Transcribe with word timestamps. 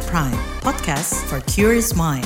KBR 0.00 0.08
Prime, 0.08 0.40
podcast 0.64 1.12
for 1.28 1.40
curious 1.44 1.92
mind. 1.92 2.24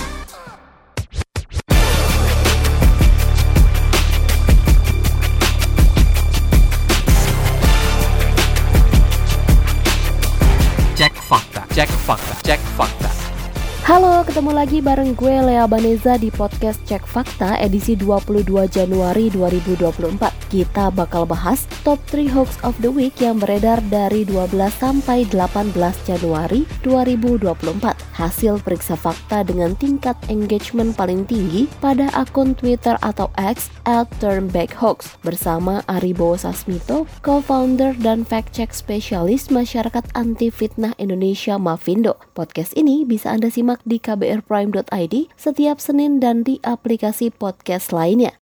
Cek 10.94 11.14
fakta, 11.26 11.66
cek 11.74 11.90
fakta, 12.06 12.34
cek 12.46 12.60
fakta. 12.78 13.10
Halo, 13.84 14.22
ketemu 14.22 14.50
lagi 14.54 14.78
bareng 14.78 15.12
gue 15.18 15.34
Lea 15.34 15.66
Baneza 15.66 16.14
di 16.16 16.30
podcast 16.30 16.80
Cek 16.86 17.04
Fakta 17.04 17.58
edisi 17.58 17.98
22 17.98 18.70
Januari 18.70 19.28
2024. 19.28 20.43
Kita 20.54 20.86
bakal 20.94 21.26
bahas 21.26 21.66
top 21.82 21.98
3 22.14 22.30
hoax 22.30 22.62
of 22.62 22.78
the 22.78 22.86
week 22.86 23.18
yang 23.18 23.42
beredar 23.42 23.82
dari 23.90 24.22
12 24.22 24.54
sampai 24.78 25.26
18 25.26 25.74
Januari 26.06 26.62
2024. 26.86 27.74
Hasil 28.14 28.62
periksa 28.62 28.94
fakta 28.94 29.42
dengan 29.42 29.74
tingkat 29.74 30.14
engagement 30.30 30.94
paling 30.94 31.26
tinggi 31.26 31.66
pada 31.82 32.06
akun 32.14 32.54
Twitter 32.54 32.94
atau 33.02 33.34
X 33.34 33.66
at 33.82 34.06
Hoax 34.78 35.18
bersama 35.26 35.82
Aribo 35.90 36.38
Sasmito, 36.38 37.10
co-founder 37.26 37.98
dan 37.98 38.22
fact-check 38.22 38.70
spesialis 38.70 39.50
masyarakat 39.50 40.06
anti 40.14 40.54
fitnah 40.54 40.94
Indonesia 41.02 41.58
Mavindo. 41.58 42.14
Podcast 42.30 42.78
ini 42.78 43.02
bisa 43.02 43.34
Anda 43.34 43.50
simak 43.50 43.82
di 43.82 43.98
kbrprime.id 43.98 45.34
setiap 45.34 45.82
Senin 45.82 46.22
dan 46.22 46.46
di 46.46 46.62
aplikasi 46.62 47.34
podcast 47.34 47.90
lainnya. 47.90 48.43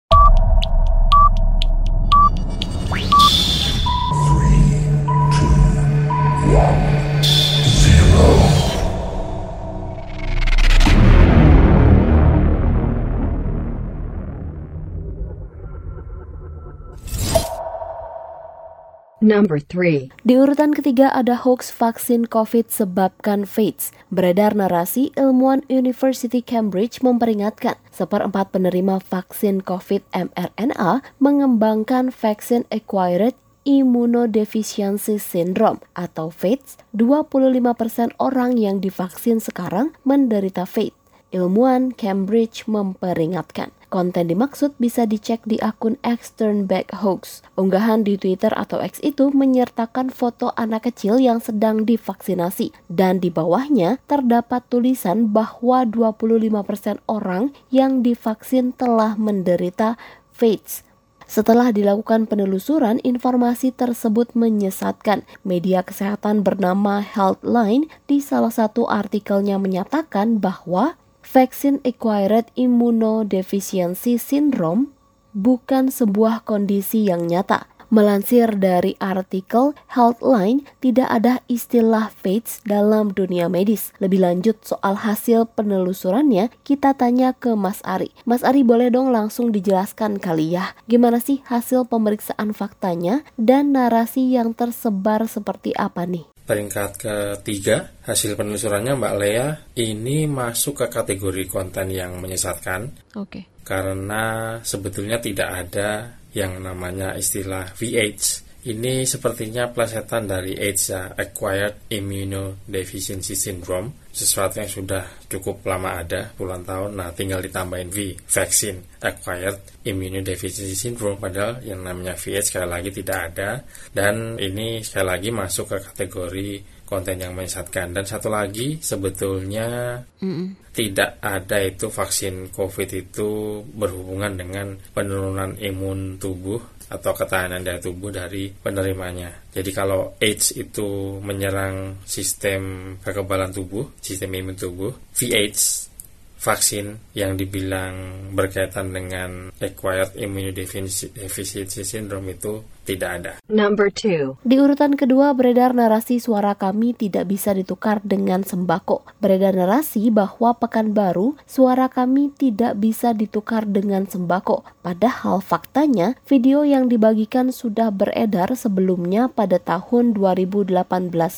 Number 19.27 19.59
3. 19.59 20.13
Di 20.23 20.35
urutan 20.39 20.71
ketiga 20.71 21.11
ada 21.11 21.35
hoax 21.35 21.75
vaksin 21.75 22.31
COVID 22.31 22.71
sebabkan 22.71 23.43
AIDS. 23.43 23.91
Beredar 24.15 24.55
narasi 24.55 25.11
ilmuwan 25.19 25.67
University 25.67 26.39
Cambridge 26.39 27.03
memperingatkan 27.03 27.75
seperempat 27.91 28.55
penerima 28.55 29.03
vaksin 29.03 29.67
COVID 29.67 30.07
mRNA 30.15 31.03
mengembangkan 31.19 32.15
vaksin 32.15 32.71
acquired 32.71 33.35
immunodeficiency 33.67 35.19
syndrome 35.19 35.83
atau 35.99 36.31
AIDS. 36.31 36.79
25% 36.95 38.15
orang 38.23 38.55
yang 38.55 38.79
divaksin 38.79 39.43
sekarang 39.43 39.93
menderita 40.07 40.63
AIDS. 40.65 40.95
Ilmuwan 41.35 41.91
Cambridge 41.91 42.71
memperingatkan. 42.71 43.75
Konten 43.91 44.31
dimaksud 44.31 44.79
bisa 44.79 45.07
dicek 45.11 45.43
di 45.43 45.59
akun 45.59 45.99
X 46.07 46.39
Turnback 46.39 46.95
Hoax. 47.03 47.43
Unggahan 47.59 48.07
di 48.07 48.15
Twitter 48.15 48.55
atau 48.55 48.79
X 48.79 49.03
itu 49.03 49.35
menyertakan 49.35 50.15
foto 50.15 50.55
anak 50.55 50.91
kecil 50.91 51.19
yang 51.19 51.43
sedang 51.43 51.83
divaksinasi 51.83 52.71
dan 52.87 53.19
di 53.19 53.31
bawahnya 53.31 53.99
terdapat 54.07 54.63
tulisan 54.71 55.35
bahwa 55.35 55.83
25% 55.83 57.03
orang 57.11 57.51
yang 57.75 58.07
divaksin 58.07 58.71
telah 58.75 59.19
menderita 59.19 59.99
AIDS. 60.39 60.86
Setelah 61.27 61.75
dilakukan 61.75 62.31
penelusuran, 62.31 63.03
informasi 63.03 63.75
tersebut 63.75 64.33
menyesatkan. 64.39 65.27
Media 65.43 65.83
kesehatan 65.83 66.47
bernama 66.47 67.03
Healthline 67.03 67.91
di 68.07 68.23
salah 68.23 68.55
satu 68.55 68.87
artikelnya 68.87 69.59
menyatakan 69.59 70.39
bahwa 70.39 70.95
Vaksin 71.27 71.83
Acquired 71.83 72.47
Immunodeficiency 72.55 74.15
Syndrome 74.23 74.95
bukan 75.35 75.91
sebuah 75.91 76.47
kondisi 76.47 77.11
yang 77.11 77.27
nyata. 77.27 77.76
Melansir 77.89 78.59
dari 78.59 78.99
artikel 78.99 79.73
Healthline, 79.91 80.67
tidak 80.83 81.09
ada 81.09 81.41
istilah 81.47 82.11
AIDS 82.27 82.61
dalam 82.67 83.15
dunia 83.15 83.47
medis. 83.47 83.95
Lebih 84.03 84.21
lanjut 84.27 84.59
soal 84.67 84.99
hasil 84.99 85.49
penelusurannya, 85.55 86.51
kita 86.67 86.93
tanya 86.99 87.33
ke 87.33 87.55
Mas 87.55 87.79
Ari. 87.87 88.11
Mas 88.27 88.43
Ari 88.43 88.67
boleh 88.67 88.91
dong 88.93 89.15
langsung 89.15 89.55
dijelaskan 89.55 90.19
kali 90.19 90.59
ya, 90.59 90.75
gimana 90.91 91.23
sih 91.23 91.41
hasil 91.47 91.87
pemeriksaan 91.87 92.53
faktanya 92.53 93.23
dan 93.41 93.73
narasi 93.73 94.35
yang 94.35 94.53
tersebar 94.53 95.25
seperti 95.31 95.73
apa 95.79 96.05
nih? 96.05 96.36
Peringkat 96.47 96.91
ketiga 96.97 97.91
hasil 98.07 98.39
penelusurannya 98.39 98.95
Mbak 98.95 99.15
Lea 99.19 99.49
ini 99.83 100.31
masuk 100.31 100.81
ke 100.81 100.87
kategori 100.87 101.45
konten 101.51 101.91
yang 101.91 102.23
menyesatkan. 102.23 103.13
Oke. 103.19 103.43
Okay. 103.43 103.45
Karena 103.67 104.57
sebetulnya 104.63 105.19
tidak 105.19 105.51
ada 105.67 106.23
yang 106.31 106.63
namanya 106.63 107.19
istilah 107.19 107.67
VH. 107.75 108.46
Ini 108.67 109.07
sepertinya 109.07 109.71
plesetan 109.71 110.27
dari 110.27 110.59
AIDS 110.59 110.91
ya, 110.91 111.15
Acquired 111.15 111.87
Immunodeficiency 111.87 113.39
Syndrome 113.39 114.07
sesuatu 114.17 114.65
yang 114.65 114.73
sudah 114.73 115.05
cukup 115.29 115.61
lama 115.69 116.01
ada 116.01 116.33
puluhan 116.33 116.65
tahun. 116.65 116.97
Nah 116.97 117.13
tinggal 117.13 117.45
ditambahin 117.45 117.93
V 117.93 118.17
vaksin 118.25 118.81
acquired 119.05 119.61
immunodeficiency 119.85 120.73
syndrome 120.73 121.21
padahal 121.21 121.61
yang 121.61 121.85
namanya 121.85 122.17
VH 122.17 122.49
sekali 122.49 122.69
lagi 122.73 122.91
tidak 122.97 123.19
ada. 123.29 123.61
Dan 123.93 124.41
ini 124.41 124.81
sekali 124.81 125.05
lagi 125.05 125.29
masuk 125.29 125.77
ke 125.77 125.79
kategori 125.93 126.49
konten 126.89 127.21
yang 127.21 127.37
menyesatkan. 127.37 127.93
Dan 127.93 128.09
satu 128.09 128.33
lagi 128.33 128.81
sebetulnya 128.81 130.01
mm 130.25 130.65
tidak 130.77 131.25
ada 131.25 131.57
itu 131.65 131.89
vaksin 131.89 132.53
COVID 132.53 132.91
itu 132.93 133.65
berhubungan 133.65 134.37
dengan 134.37 134.77
penurunan 134.93 135.57
imun 135.57 136.21
tubuh 136.21 136.61
atau 136.87 137.13
ketahanan 137.13 137.67
daya 137.67 137.83
tubuh 137.83 138.15
dari 138.15 138.51
penerimanya. 138.51 139.51
Jadi 139.51 139.71
kalau 139.75 140.15
AIDS 140.23 140.55
itu 140.55 141.19
menyerang 141.19 142.03
sistem 142.07 142.95
kekebalan 143.03 143.51
tubuh, 143.51 143.91
sistem 143.99 144.39
imun 144.39 144.55
tubuh, 144.55 144.93
VH 145.15 145.91
vaksin 146.37 147.01
yang 147.17 147.35
dibilang 147.35 148.29
berkaitan 148.37 148.93
dengan 148.93 149.51
acquired 149.59 150.15
immunodeficiency 150.15 151.83
syndrome 151.83 152.37
itu 152.37 152.63
tidak 152.87 153.11
ada. 153.19 153.33
Number 153.51 153.91
two. 153.91 154.39
Di 154.47 154.63
urutan 154.63 154.95
kedua 154.95 155.35
beredar 155.35 155.75
narasi 155.75 156.23
suara 156.23 156.55
kami 156.55 156.95
tidak 156.95 157.27
bisa 157.27 157.51
ditukar 157.51 157.99
dengan 158.07 158.47
sembako. 158.47 159.03
Beredar 159.19 159.59
narasi 159.59 160.15
bahwa 160.15 160.55
pekan 160.55 160.95
baru 160.95 161.35
suara 161.51 161.91
kami 161.91 162.31
tidak 162.31 162.79
bisa 162.79 163.11
ditukar 163.11 163.67
dengan 163.67 164.07
sembako. 164.07 164.63
Padahal 164.87 165.43
faktanya 165.43 166.15
video 166.31 166.63
yang 166.63 166.87
dibagikan 166.87 167.51
sudah 167.51 167.91
beredar 167.91 168.55
sebelumnya 168.55 169.27
pada 169.27 169.59
tahun 169.59 170.15
2018 170.15 170.71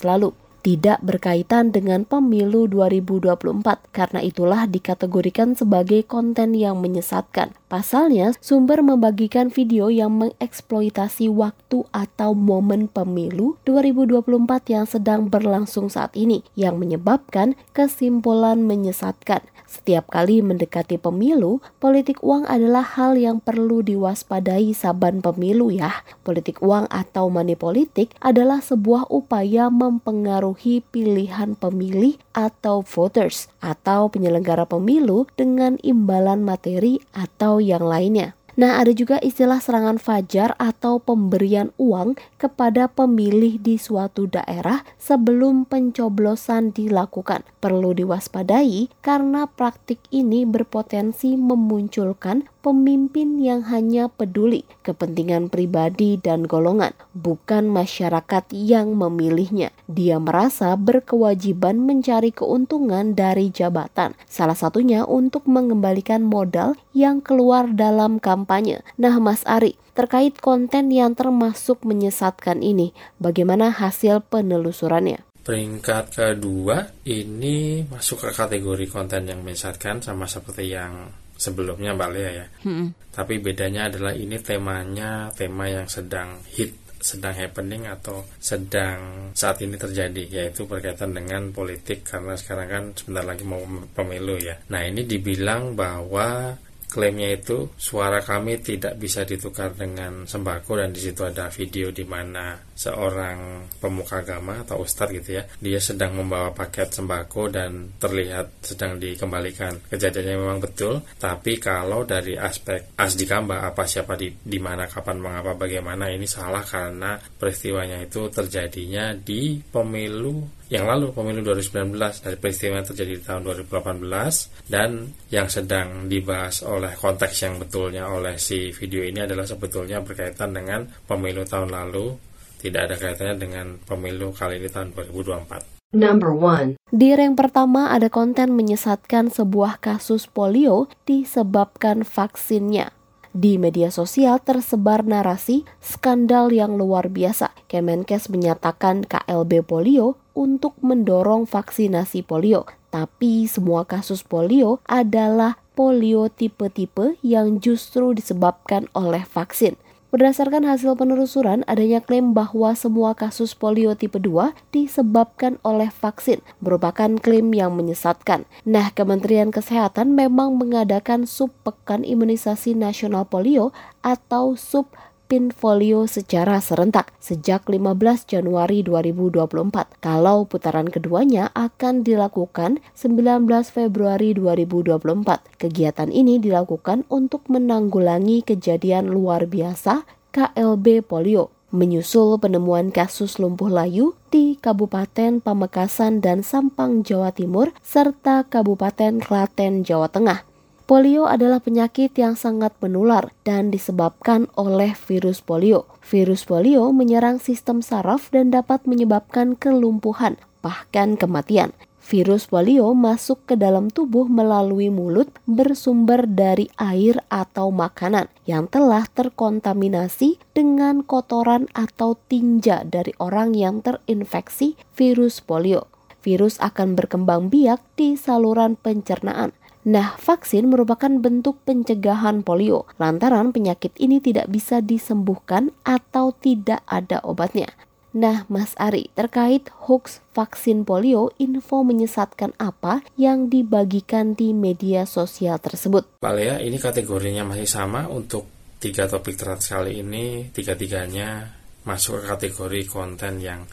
lalu 0.04 0.36
tidak 0.68 1.00
berkaitan 1.00 1.72
dengan 1.72 2.04
pemilu 2.04 2.68
2024 2.68 3.88
karena 3.88 4.20
itulah 4.20 4.68
dikategorikan 4.68 5.56
sebagai 5.56 6.04
konten 6.04 6.52
yang 6.52 6.76
menyesatkan. 6.84 7.56
Pasalnya, 7.68 8.32
sumber 8.40 8.80
membagikan 8.80 9.52
video 9.52 9.92
yang 9.92 10.16
mengeksploitasi 10.16 11.28
waktu 11.28 11.84
atau 11.92 12.32
momen 12.32 12.88
pemilu 12.88 13.60
2024 13.68 14.72
yang 14.72 14.88
sedang 14.88 15.28
berlangsung 15.28 15.92
saat 15.92 16.16
ini 16.16 16.40
yang 16.56 16.80
menyebabkan 16.80 17.60
kesimpulan 17.76 18.64
menyesatkan. 18.64 19.44
Setiap 19.68 20.08
kali 20.08 20.40
mendekati 20.40 20.96
pemilu, 20.96 21.60
politik 21.76 22.24
uang 22.24 22.48
adalah 22.48 22.80
hal 22.96 23.20
yang 23.20 23.36
perlu 23.36 23.84
diwaspadai 23.84 24.72
saban 24.72 25.20
pemilu 25.20 25.68
ya. 25.68 25.92
Politik 26.24 26.64
uang 26.64 26.88
atau 26.88 27.28
money 27.28 27.52
politik 27.52 28.16
adalah 28.24 28.64
sebuah 28.64 29.12
upaya 29.12 29.68
mempengaruhi 29.68 30.80
pilihan 30.88 31.52
pemilih 31.52 32.16
atau 32.32 32.80
voters 32.80 33.52
atau 33.60 34.08
penyelenggara 34.08 34.64
pemilu 34.64 35.28
dengan 35.36 35.76
imbalan 35.84 36.40
materi 36.40 37.04
atau 37.12 37.57
yang 37.58 37.84
lainnya. 37.84 38.38
Nah, 38.58 38.82
ada 38.82 38.90
juga 38.90 39.22
istilah 39.22 39.62
serangan 39.62 40.02
fajar 40.02 40.58
atau 40.58 40.98
pemberian 40.98 41.70
uang 41.78 42.18
kepada 42.42 42.90
pemilih 42.90 43.62
di 43.62 43.78
suatu 43.78 44.26
daerah 44.26 44.82
sebelum 44.98 45.62
pencoblosan 45.62 46.74
dilakukan. 46.74 47.46
Perlu 47.62 47.94
diwaspadai 47.94 48.90
karena 48.98 49.46
praktik 49.46 50.02
ini 50.10 50.42
berpotensi 50.42 51.38
memunculkan 51.38 52.50
pemimpin 52.68 53.40
yang 53.40 53.64
hanya 53.72 54.12
peduli 54.12 54.68
kepentingan 54.84 55.48
pribadi 55.48 56.20
dan 56.20 56.44
golongan, 56.44 56.92
bukan 57.16 57.64
masyarakat 57.64 58.44
yang 58.52 58.92
memilihnya. 58.92 59.72
Dia 59.88 60.20
merasa 60.20 60.76
berkewajiban 60.76 61.80
mencari 61.80 62.28
keuntungan 62.28 63.16
dari 63.16 63.48
jabatan, 63.48 64.12
salah 64.28 64.52
satunya 64.52 65.08
untuk 65.08 65.48
mengembalikan 65.48 66.20
modal 66.20 66.76
yang 66.92 67.24
keluar 67.24 67.72
dalam 67.72 68.20
kampanye. 68.20 68.84
Nah, 69.00 69.16
Mas 69.16 69.40
Ari, 69.48 69.80
terkait 69.96 70.36
konten 70.36 70.92
yang 70.92 71.16
termasuk 71.16 71.88
menyesatkan 71.88 72.60
ini, 72.60 72.92
bagaimana 73.16 73.72
hasil 73.72 74.28
penelusurannya? 74.28 75.24
Peringkat 75.40 76.12
kedua 76.12 76.92
ini 77.08 77.80
masuk 77.88 78.28
ke 78.28 78.30
kategori 78.36 78.92
konten 78.92 79.24
yang 79.24 79.40
menyesatkan 79.40 80.04
sama 80.04 80.28
seperti 80.28 80.76
yang 80.76 81.08
sebelumnya 81.38 81.94
Mbak 81.94 82.10
Lea 82.12 82.30
ya. 82.44 82.46
Hmm. 82.66 82.90
Tapi 83.14 83.38
bedanya 83.38 83.86
adalah 83.86 84.12
ini 84.12 84.36
temanya 84.42 85.30
tema 85.32 85.70
yang 85.70 85.86
sedang 85.86 86.42
hit, 86.50 86.74
sedang 86.98 87.32
happening 87.32 87.86
atau 87.86 88.26
sedang 88.42 89.30
saat 89.32 89.62
ini 89.62 89.78
terjadi 89.78 90.42
yaitu 90.42 90.66
berkaitan 90.66 91.14
dengan 91.14 91.54
politik 91.54 92.02
karena 92.02 92.34
sekarang 92.34 92.68
kan 92.68 92.84
sebentar 92.98 93.24
lagi 93.24 93.46
mau 93.46 93.62
pemilu 93.94 94.36
ya. 94.42 94.58
Nah, 94.68 94.82
ini 94.82 95.06
dibilang 95.06 95.78
bahwa 95.78 96.58
klaimnya 96.88 97.36
itu 97.36 97.68
suara 97.76 98.24
kami 98.24 98.58
tidak 98.64 98.96
bisa 98.96 99.22
ditukar 99.22 99.76
dengan 99.76 100.24
sembako 100.24 100.80
dan 100.80 100.90
di 100.90 101.00
situ 101.04 101.22
ada 101.22 101.52
video 101.52 101.92
di 101.92 102.02
mana 102.08 102.56
seorang 102.72 103.68
pemuka 103.76 104.24
agama 104.24 104.64
atau 104.64 104.80
ustadz 104.80 105.12
gitu 105.12 105.38
ya 105.38 105.44
dia 105.60 105.78
sedang 105.78 106.16
membawa 106.16 106.50
paket 106.56 106.96
sembako 106.96 107.52
dan 107.52 107.92
terlihat 108.00 108.64
sedang 108.64 108.96
dikembalikan. 108.96 109.78
Kejadiannya 109.86 110.34
memang 110.40 110.58
betul 110.64 111.04
tapi 111.20 111.60
kalau 111.60 112.08
dari 112.08 112.34
aspek 112.40 112.96
asdi 112.96 113.28
kamba 113.28 113.68
apa 113.68 113.84
siapa 113.84 114.16
di, 114.16 114.32
di 114.32 114.58
mana 114.58 114.88
kapan 114.88 115.20
mengapa 115.20 115.54
bagaimana 115.54 116.08
ini 116.08 116.24
salah 116.24 116.64
karena 116.64 117.20
peristiwanya 117.20 118.00
itu 118.02 118.32
terjadinya 118.32 119.12
di 119.12 119.60
pemilu 119.60 120.57
yang 120.68 120.84
lalu 120.84 121.12
pemilu 121.16 121.40
2019 121.44 121.96
dari 121.96 122.36
peristiwa 122.36 122.80
yang 122.80 122.88
terjadi 122.88 123.12
di 123.16 123.22
tahun 123.24 123.40
2018 123.64 124.68
dan 124.68 125.08
yang 125.32 125.48
sedang 125.48 126.06
dibahas 126.06 126.60
oleh 126.64 126.92
konteks 126.92 127.36
yang 127.44 127.56
betulnya 127.56 128.04
oleh 128.08 128.36
si 128.36 128.72
video 128.76 129.00
ini 129.00 129.24
adalah 129.24 129.48
sebetulnya 129.48 130.04
berkaitan 130.04 130.52
dengan 130.52 130.84
pemilu 131.08 131.48
tahun 131.48 131.72
lalu 131.72 132.16
tidak 132.58 132.90
ada 132.90 132.96
kaitannya 132.98 133.36
dengan 133.38 133.66
pemilu 133.86 134.34
kali 134.34 134.58
ini 134.58 134.68
tahun 134.68 134.92
2024. 134.92 135.78
Number 135.96 136.36
one. 136.36 136.76
Di 136.92 137.16
rank 137.16 137.40
pertama 137.40 137.88
ada 137.88 138.12
konten 138.12 138.52
menyesatkan 138.52 139.32
sebuah 139.32 139.80
kasus 139.80 140.28
polio 140.28 140.84
disebabkan 141.08 142.04
vaksinnya. 142.04 142.97
Di 143.36 143.60
media 143.60 143.92
sosial 143.92 144.40
tersebar 144.40 145.04
narasi 145.04 145.68
skandal 145.84 146.48
yang 146.48 146.80
luar 146.80 147.12
biasa. 147.12 147.52
Kemenkes 147.68 148.32
menyatakan 148.32 149.04
KLB 149.04 149.68
polio 149.68 150.16
untuk 150.32 150.72
mendorong 150.80 151.44
vaksinasi 151.44 152.24
polio. 152.24 152.64
Tapi 152.88 153.44
semua 153.44 153.84
kasus 153.84 154.24
polio 154.24 154.80
adalah 154.88 155.60
polio 155.76 156.32
tipe-tipe 156.32 157.20
yang 157.20 157.60
justru 157.60 158.16
disebabkan 158.16 158.88
oleh 158.96 159.28
vaksin. 159.28 159.76
Berdasarkan 160.08 160.64
hasil 160.64 160.96
penelusuran, 160.96 161.68
adanya 161.68 162.00
klaim 162.00 162.32
bahwa 162.32 162.72
semua 162.72 163.12
kasus 163.12 163.52
polio 163.52 163.92
tipe 163.92 164.16
2 164.16 164.56
disebabkan 164.72 165.60
oleh 165.60 165.92
vaksin, 165.92 166.40
merupakan 166.64 167.12
klaim 167.20 167.52
yang 167.52 167.76
menyesatkan. 167.76 168.48
Nah, 168.64 168.88
Kementerian 168.96 169.52
Kesehatan 169.52 170.16
memang 170.16 170.56
mengadakan 170.56 171.28
subpekan 171.28 172.08
imunisasi 172.08 172.72
nasional 172.72 173.28
polio 173.28 173.76
atau 174.00 174.56
sub 174.56 174.88
Pinfolio 175.28 176.08
secara 176.08 176.56
serentak 176.56 177.12
sejak 177.20 177.68
15 177.68 178.24
Januari 178.24 178.80
2024. 178.80 180.00
Kalau 180.00 180.48
putaran 180.48 180.88
keduanya 180.88 181.52
akan 181.52 182.00
dilakukan 182.00 182.80
19 182.96 183.44
Februari 183.68 184.32
2024. 184.32 185.60
Kegiatan 185.60 186.08
ini 186.08 186.40
dilakukan 186.40 187.04
untuk 187.12 187.44
menanggulangi 187.52 188.40
kejadian 188.40 189.12
luar 189.12 189.44
biasa 189.44 190.08
KLB 190.32 191.04
polio 191.04 191.52
menyusul 191.68 192.40
penemuan 192.40 192.88
kasus 192.88 193.36
lumpuh 193.36 193.68
layu 193.68 194.16
di 194.32 194.56
Kabupaten 194.56 195.44
Pamekasan 195.44 196.24
dan 196.24 196.40
Sampang, 196.40 197.04
Jawa 197.04 197.32
Timur, 197.36 197.76
serta 197.84 198.48
Kabupaten 198.48 199.20
Klaten, 199.20 199.84
Jawa 199.84 200.08
Tengah. 200.08 200.48
Polio 200.88 201.28
adalah 201.28 201.60
penyakit 201.60 202.16
yang 202.16 202.32
sangat 202.32 202.72
menular 202.80 203.28
dan 203.44 203.68
disebabkan 203.68 204.48
oleh 204.56 204.96
virus 204.96 205.44
polio. 205.44 205.84
Virus 206.00 206.48
polio 206.48 206.96
menyerang 206.96 207.36
sistem 207.44 207.84
saraf 207.84 208.32
dan 208.32 208.48
dapat 208.48 208.88
menyebabkan 208.88 209.52
kelumpuhan, 209.52 210.40
bahkan 210.64 211.20
kematian. 211.20 211.76
Virus 212.00 212.48
polio 212.48 212.96
masuk 212.96 213.44
ke 213.44 213.60
dalam 213.60 213.92
tubuh 213.92 214.32
melalui 214.32 214.88
mulut 214.88 215.28
bersumber 215.44 216.24
dari 216.24 216.72
air 216.80 217.20
atau 217.28 217.68
makanan 217.68 218.32
yang 218.48 218.64
telah 218.64 219.04
terkontaminasi 219.12 220.40
dengan 220.56 221.04
kotoran 221.04 221.68
atau 221.76 222.16
tinja 222.32 222.80
dari 222.88 223.12
orang 223.20 223.52
yang 223.52 223.84
terinfeksi 223.84 224.72
virus 224.96 225.44
polio. 225.44 225.84
Virus 226.24 226.56
akan 226.64 226.96
berkembang 226.96 227.52
biak 227.52 227.84
di 227.92 228.16
saluran 228.16 228.80
pencernaan 228.80 229.52
Nah, 229.88 230.20
vaksin 230.20 230.68
merupakan 230.68 231.08
bentuk 231.08 231.64
pencegahan 231.64 232.44
polio 232.44 232.84
lantaran 233.00 233.56
penyakit 233.56 233.96
ini 233.96 234.20
tidak 234.20 234.52
bisa 234.52 234.84
disembuhkan 234.84 235.72
atau 235.80 236.36
tidak 236.36 236.84
ada 236.84 237.24
obatnya. 237.24 237.72
Nah, 238.12 238.44
Mas 238.52 238.76
Ari, 238.76 239.08
terkait 239.16 239.72
hoax 239.88 240.20
vaksin 240.36 240.84
polio, 240.84 241.32
info 241.40 241.88
menyesatkan 241.88 242.52
apa 242.60 243.00
yang 243.16 243.48
dibagikan 243.48 244.36
di 244.36 244.52
media 244.52 245.08
sosial 245.08 245.56
tersebut? 245.56 246.20
Pak 246.20 246.32
Lea, 246.36 246.60
ini 246.60 246.76
kategorinya 246.76 247.48
masih 247.48 247.64
sama 247.64 248.12
untuk 248.12 248.44
tiga 248.84 249.08
topik 249.08 249.40
teratas 249.40 249.72
kali 249.72 250.04
ini, 250.04 250.52
tiga-tiganya 250.52 251.48
masuk 251.88 252.20
ke 252.20 252.36
kategori 252.36 252.82
konten 252.92 253.40
yang 253.40 253.64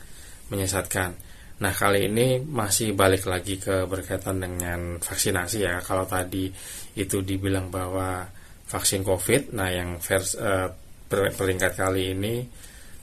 menyesatkan. 0.47 1.24
Nah 1.55 1.71
kali 1.71 2.11
ini 2.11 2.43
masih 2.43 2.91
balik 2.91 3.31
lagi 3.31 3.55
ke 3.55 3.87
berkaitan 3.87 4.43
dengan 4.43 4.99
vaksinasi 4.99 5.63
ya. 5.63 5.79
Kalau 5.79 6.03
tadi 6.03 6.51
itu 6.99 7.23
dibilang 7.23 7.71
bahwa 7.71 8.27
vaksin 8.67 9.05
COVID, 9.07 9.55
nah 9.55 9.71
yang 9.71 10.01
vers, 10.03 10.35
uh, 10.35 10.67
peringkat 11.07 11.79
kali 11.79 12.11
ini 12.11 12.43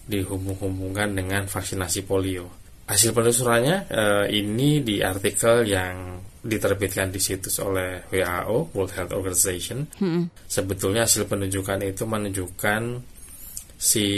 dihubung-hubungkan 0.05 1.17
dengan 1.17 1.49
vaksinasi 1.49 2.05
polio. 2.05 2.61
Hasil 2.85 3.15
penelusurannya 3.15 3.77
uh, 3.89 4.27
ini 4.29 4.85
di 4.85 5.01
artikel 5.01 5.65
yang 5.65 6.21
diterbitkan 6.43 7.15
di 7.15 7.23
situs 7.23 7.63
oleh 7.63 8.05
WHO 8.11 8.75
World 8.75 8.93
Health 8.93 9.15
Organization. 9.15 9.87
Hmm. 9.97 10.27
Sebetulnya 10.45 11.07
hasil 11.07 11.31
penunjukan 11.31 11.79
itu 11.87 12.03
menunjukkan 12.05 12.83
si 13.79 14.09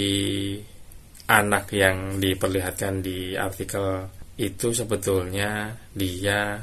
anak 1.28 1.70
yang 1.76 2.16
diperlihatkan 2.18 3.04
di 3.04 3.36
artikel 3.36 4.08
itu 4.34 4.74
sebetulnya 4.74 5.78
dia 5.94 6.58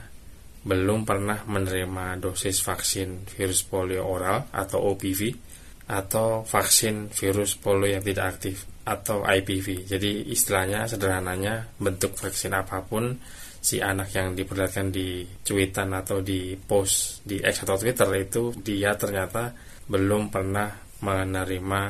belum 0.61 1.07
pernah 1.07 1.41
menerima 1.47 2.21
dosis 2.21 2.61
vaksin 2.61 3.25
virus 3.25 3.65
polio 3.65 4.05
oral 4.05 4.45
atau 4.53 4.93
OPV 4.93 5.33
atau 5.89 6.45
vaksin 6.45 7.09
virus 7.09 7.57
polio 7.57 7.97
yang 7.97 8.03
tidak 8.05 8.37
aktif 8.37 8.69
atau 8.85 9.25
IPV. 9.25 9.89
Jadi 9.89 10.29
istilahnya 10.29 10.85
sederhananya 10.85 11.65
bentuk 11.81 12.13
vaksin 12.13 12.53
apa 12.53 12.85
pun 12.85 13.17
si 13.61 13.77
anak 13.77 14.13
yang 14.13 14.33
diperlihatkan 14.33 14.89
di 14.89 15.25
cuitan 15.45 15.93
atau 15.93 16.21
di 16.21 16.57
post 16.57 17.21
di 17.21 17.37
X 17.41 17.61
atau 17.65 17.77
Twitter 17.77 18.09
itu 18.17 18.53
dia 18.57 18.97
ternyata 18.97 19.53
belum 19.85 20.33
pernah 20.33 20.69
menerima 21.01 21.81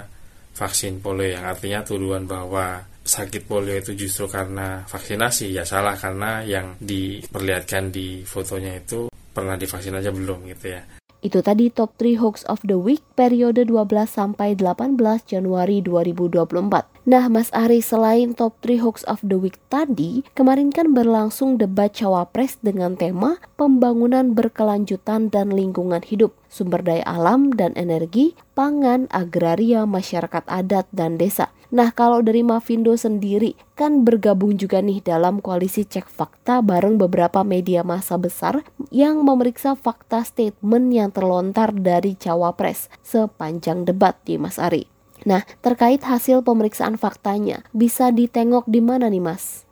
vaksin 0.52 1.00
polio 1.00 1.32
yang 1.32 1.48
artinya 1.48 1.80
tuduhan 1.84 2.28
bahwa 2.28 2.91
sakit 3.02 3.50
polio 3.50 3.74
itu 3.74 3.98
justru 3.98 4.30
karena 4.30 4.86
vaksinasi 4.86 5.58
ya 5.58 5.66
salah 5.66 5.98
karena 5.98 6.46
yang 6.46 6.78
diperlihatkan 6.78 7.90
di 7.90 8.22
fotonya 8.22 8.78
itu 8.78 9.10
pernah 9.32 9.58
divaksin 9.58 9.98
aja 9.98 10.14
belum 10.14 10.46
gitu 10.52 10.76
ya. 10.76 10.82
Itu 11.22 11.46
tadi 11.46 11.70
top 11.70 11.96
3 12.02 12.18
hoax 12.18 12.42
of 12.50 12.66
the 12.66 12.78
week 12.78 13.06
periode 13.14 13.62
12 13.62 14.10
sampai 14.10 14.58
18 14.58 14.98
Januari 15.30 15.86
2024. 15.86 16.91
Nah, 17.02 17.34
Mas 17.34 17.50
Ari, 17.50 17.82
selain 17.82 18.38
top 18.38 18.62
3 18.62 18.78
hoax 18.78 19.02
of 19.10 19.26
the 19.26 19.34
week 19.34 19.58
tadi, 19.74 20.22
kemarin 20.38 20.70
kan 20.70 20.94
berlangsung 20.94 21.58
debat 21.58 21.90
cawapres 21.90 22.62
dengan 22.62 22.94
tema 22.94 23.42
pembangunan 23.58 24.38
berkelanjutan 24.38 25.34
dan 25.34 25.50
lingkungan 25.50 26.06
hidup, 26.06 26.38
sumber 26.46 26.86
daya 26.86 27.02
alam 27.10 27.58
dan 27.58 27.74
energi, 27.74 28.38
pangan, 28.54 29.10
agraria, 29.10 29.90
masyarakat 29.90 30.46
adat, 30.46 30.86
dan 30.94 31.18
desa. 31.18 31.50
Nah, 31.74 31.90
kalau 31.90 32.22
dari 32.22 32.46
Mavindo 32.46 32.94
sendiri 32.94 33.58
kan 33.74 34.06
bergabung 34.06 34.60
juga 34.62 34.84
nih 34.84 35.02
dalam 35.02 35.42
koalisi 35.42 35.88
cek 35.88 36.06
fakta 36.06 36.62
bareng 36.62 37.02
beberapa 37.02 37.42
media 37.42 37.82
massa 37.82 38.20
besar 38.22 38.62
yang 38.94 39.26
memeriksa 39.26 39.74
fakta 39.74 40.22
statement 40.22 40.94
yang 40.94 41.10
terlontar 41.10 41.74
dari 41.74 42.14
cawapres 42.14 42.94
sepanjang 43.02 43.90
debat 43.90 44.20
di 44.22 44.38
Mas 44.38 44.62
Ari. 44.62 44.91
Nah, 45.22 45.46
terkait 45.62 46.02
hasil 46.02 46.42
pemeriksaan 46.42 46.98
faktanya, 46.98 47.62
bisa 47.76 48.10
ditengok 48.10 48.66
di 48.66 48.82
mana 48.82 49.06
nih 49.06 49.22
Mas? 49.22 49.64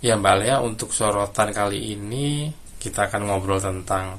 Ya 0.00 0.16
Mbak 0.16 0.34
Lea, 0.42 0.56
untuk 0.64 0.90
sorotan 0.90 1.52
kali 1.52 1.94
ini 1.94 2.50
kita 2.80 3.06
akan 3.12 3.28
ngobrol 3.28 3.60
tentang 3.60 4.18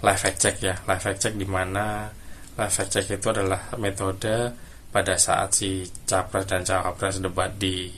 live 0.00 0.20
fact 0.20 0.38
check 0.38 0.56
ya. 0.62 0.78
Live 0.86 1.02
fact 1.02 1.18
check 1.20 1.34
di 1.34 1.44
mana 1.44 2.06
live 2.54 2.72
fact 2.72 2.90
check 2.94 3.06
itu 3.10 3.26
adalah 3.28 3.74
metode 3.76 4.54
pada 4.88 5.14
saat 5.20 5.52
si 5.52 5.84
capres 6.06 6.48
dan 6.48 6.64
cawapres 6.64 7.20
debat 7.20 7.52
di 7.52 7.92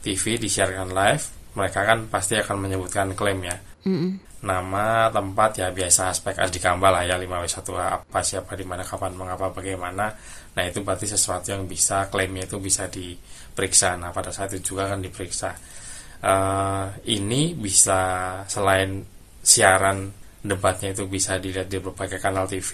TV 0.00 0.40
disiarkan 0.40 0.96
live 0.96 1.24
mereka 1.52 1.82
kan 1.82 2.06
pasti 2.06 2.38
akan 2.38 2.56
menyebutkan 2.62 3.12
klaim 3.18 3.42
ya. 3.42 3.56
Mm-mm. 3.84 4.29
Nama, 4.40 5.12
tempat 5.12 5.60
ya 5.60 5.68
biasa 5.68 6.16
aspek 6.16 6.32
adikamba 6.40 6.88
lah 6.88 7.04
ya 7.04 7.20
5W1A 7.20 8.00
apa 8.00 8.24
siapa 8.24 8.56
di 8.56 8.64
mana 8.64 8.80
kapan 8.80 9.12
mengapa 9.12 9.52
bagaimana. 9.52 10.08
Nah 10.56 10.64
itu 10.64 10.80
berarti 10.80 11.04
sesuatu 11.04 11.52
yang 11.52 11.68
bisa 11.68 12.08
klaimnya 12.08 12.48
itu 12.48 12.56
bisa 12.56 12.88
diperiksa. 12.88 14.00
Nah 14.00 14.08
pada 14.16 14.32
saat 14.32 14.48
itu 14.56 14.72
juga 14.72 14.88
kan 14.88 15.04
diperiksa. 15.04 15.52
Eh, 16.24 16.86
ini 17.12 17.52
bisa 17.52 18.00
selain 18.48 19.04
siaran 19.44 20.08
debatnya 20.40 20.96
itu 20.96 21.04
bisa 21.04 21.36
dilihat 21.36 21.68
di 21.68 21.76
berbagai 21.76 22.16
kanal 22.16 22.48
TV, 22.48 22.72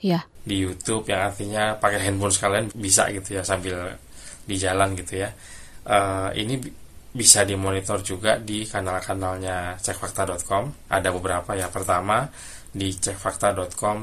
Ya. 0.00 0.24
di 0.44 0.64
YouTube 0.64 1.08
yang 1.12 1.28
artinya 1.28 1.76
pakai 1.76 2.08
handphone 2.08 2.32
sekalian 2.32 2.72
bisa 2.72 3.08
gitu 3.12 3.36
ya 3.36 3.44
sambil 3.44 4.00
di 4.48 4.56
jalan 4.56 4.96
gitu 4.96 5.20
ya. 5.20 5.28
Eh, 5.84 6.28
ini 6.40 6.56
bisa 7.16 7.48
dimonitor 7.48 8.04
juga 8.04 8.36
di 8.36 8.68
kanal-kanalnya 8.68 9.80
cekfakta.com. 9.80 10.92
Ada 10.92 11.08
beberapa 11.08 11.56
ya. 11.56 11.72
Pertama 11.72 12.28
di 12.68 12.92
cekfakta.com 12.92 13.98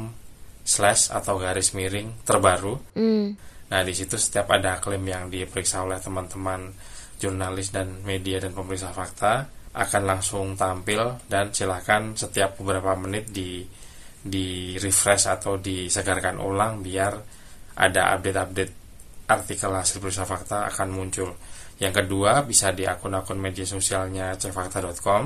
slash 0.66 1.14
atau 1.14 1.38
garis 1.38 1.78
miring 1.78 2.26
terbaru. 2.26 2.98
Mm. 2.98 3.28
Nah, 3.70 3.82
di 3.86 3.94
situ 3.94 4.18
setiap 4.18 4.50
ada 4.50 4.82
klaim 4.82 5.06
yang 5.06 5.30
diperiksa 5.30 5.86
oleh 5.86 6.02
teman-teman 6.02 6.74
jurnalis 7.22 7.70
dan 7.70 8.02
media 8.02 8.42
dan 8.42 8.52
pemeriksa 8.52 8.90
fakta 8.90 9.46
akan 9.74 10.04
langsung 10.06 10.54
tampil 10.54 11.22
dan 11.26 11.50
silakan 11.50 12.14
setiap 12.14 12.58
beberapa 12.62 12.94
menit 12.94 13.30
di 13.34 13.66
di 14.24 14.78
refresh 14.80 15.28
atau 15.28 15.60
disegarkan 15.60 16.40
ulang 16.40 16.80
biar 16.80 17.14
ada 17.76 18.16
update-update 18.16 18.74
artikel 19.28 19.72
hasil 19.74 19.98
periksa 20.00 20.24
fakta 20.24 20.70
akan 20.70 20.90
muncul. 20.94 21.34
Yang 21.82 22.06
kedua 22.06 22.46
bisa 22.46 22.70
di 22.76 22.86
akun-akun 22.86 23.40
media 23.40 23.66
sosialnya 23.66 24.38
cekfakta.com 24.38 25.24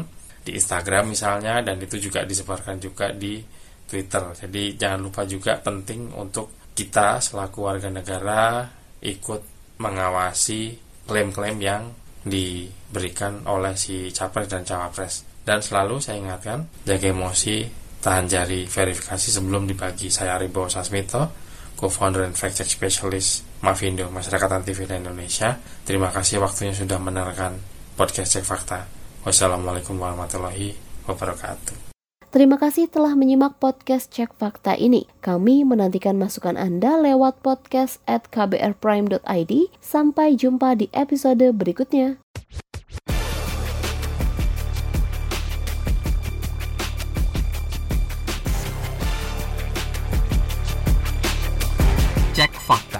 di 0.47 0.55
Instagram 0.55 1.11
misalnya 1.11 1.59
dan 1.59 1.75
itu 1.83 1.99
juga 1.99 2.23
disebarkan 2.23 2.79
juga 2.79 3.11
di 3.11 3.43
Twitter. 3.87 4.23
Jadi 4.47 4.79
jangan 4.79 4.99
lupa 5.03 5.27
juga 5.27 5.59
penting 5.59 6.15
untuk 6.15 6.71
kita 6.71 7.19
selaku 7.19 7.67
warga 7.67 7.89
negara 7.91 8.63
ikut 9.03 9.41
mengawasi 9.81 10.75
klaim-klaim 11.07 11.57
yang 11.59 11.83
diberikan 12.27 13.47
oleh 13.47 13.73
si 13.79 14.11
capres 14.11 14.51
dan 14.51 14.67
cawapres. 14.67 15.23
Dan 15.47 15.63
selalu 15.63 16.03
saya 16.03 16.19
ingatkan 16.19 16.67
jaga 16.83 17.07
emosi, 17.07 17.63
tahan 18.03 18.27
jari 18.27 18.67
verifikasi 18.67 19.27
sebelum 19.31 19.63
dibagi. 19.63 20.11
Saya 20.11 20.35
Aribo 20.35 20.67
Sasmito, 20.67 21.31
co-founder 21.79 22.27
and 22.27 22.35
fact 22.35 22.59
check 22.59 22.67
specialist 22.67 23.46
Mavindo 23.61 24.09
Masyarakat 24.13 24.61
TV 24.67 24.85
Indonesia. 24.85 25.57
Terima 25.83 26.13
kasih 26.13 26.41
waktunya 26.43 26.73
sudah 26.73 27.01
mendengarkan 27.01 27.57
podcast 27.97 28.37
Cek 28.37 28.45
Fakta. 28.45 28.85
Wassalamualaikum 29.25 29.97
warahmatullahi 29.97 30.77
wabarakatuh. 31.09 31.87
Terima 32.27 32.59
kasih 32.59 32.91
telah 32.91 33.15
menyimak 33.15 33.55
podcast 33.57 34.11
Cek 34.11 34.35
Fakta 34.35 34.75
ini. 34.75 35.07
Kami 35.23 35.63
menantikan 35.63 36.19
masukan 36.19 36.59
Anda 36.59 36.99
lewat 36.99 37.39
podcast 37.39 38.03
at 38.03 38.27
kbrprime.id. 38.29 39.53
Sampai 39.79 40.35
jumpa 40.35 40.75
di 40.75 40.91
episode 40.91 41.47
berikutnya. 41.55 42.19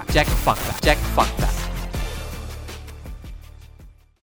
Cek 0.07 0.27
fakta, 0.27 0.73
cek 0.81 0.97
fakta, 0.97 0.97
cek 0.97 0.97
fakta. 1.15 1.56